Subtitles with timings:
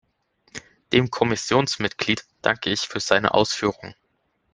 [0.93, 3.93] Dem Kommissionsmitglied danke ich für seine Ausführungen.